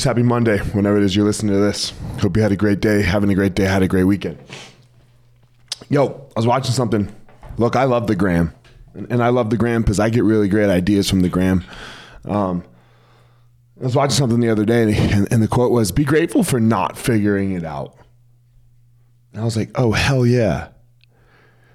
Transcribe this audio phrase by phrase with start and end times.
[0.00, 1.92] just happy Monday, whenever it is you're listening to this.
[2.20, 4.38] Hope you had a great day, having a great day, had a great weekend.
[5.90, 7.14] Yo, I was watching something.
[7.58, 8.54] Look, I love the gram.
[8.94, 11.64] And I love the gram because I get really great ideas from the gram.
[12.24, 12.64] Um,
[13.78, 16.58] I was watching something the other day, and, and the quote was, Be grateful for
[16.58, 17.94] not figuring it out.
[19.34, 20.68] And I was like, Oh, hell yeah.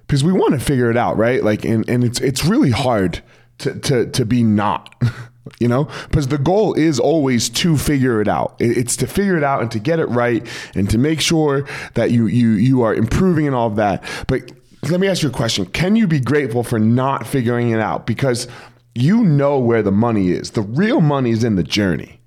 [0.07, 1.43] Because we want to figure it out, right?
[1.43, 3.21] Like, and, and it's, it's really hard
[3.59, 4.95] to, to, to be not.
[5.59, 5.85] you know?
[6.09, 8.55] Because the goal is always to figure it out.
[8.59, 12.11] It's to figure it out and to get it right and to make sure that
[12.11, 14.03] you you you are improving and all of that.
[14.27, 14.51] But
[14.89, 15.65] let me ask you a question.
[15.65, 18.05] Can you be grateful for not figuring it out?
[18.05, 18.47] Because
[18.93, 20.51] you know where the money is.
[20.51, 22.21] The real money is in the journey.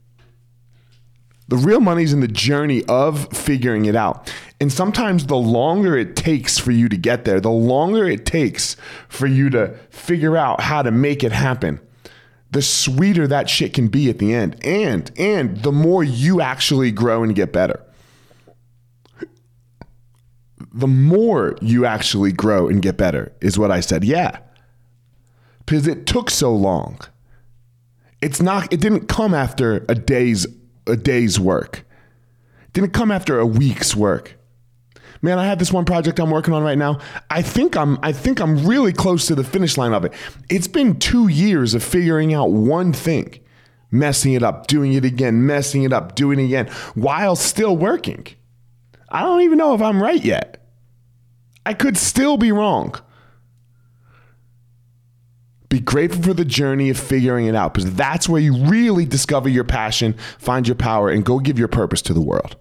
[1.49, 4.31] The real money is in the journey of figuring it out.
[4.61, 8.77] And sometimes the longer it takes for you to get there, the longer it takes
[9.09, 11.81] for you to figure out how to make it happen,
[12.51, 14.57] the sweeter that shit can be at the end.
[14.65, 17.83] And and the more you actually grow and get better.
[20.73, 24.05] The more you actually grow and get better is what I said.
[24.05, 24.39] Yeah.
[25.61, 26.99] Because it took so long.
[28.21, 30.47] It's not it didn't come after a day's
[30.87, 31.85] a day's work.
[32.67, 34.38] It didn't come after a week's work
[35.23, 36.99] man, I have this one project I'm working on right now.
[37.31, 40.13] I think I'm I think I'm really close to the finish line of it.
[40.49, 43.41] It's been 2 years of figuring out one thing.
[43.91, 48.27] Messing it up, doing it again, messing it up, doing it again while still working.
[49.09, 50.63] I don't even know if I'm right yet.
[51.65, 52.95] I could still be wrong.
[55.71, 59.49] Be grateful for the journey of figuring it out because that's where you really discover
[59.49, 62.57] your passion, find your power, and go give your purpose to the world.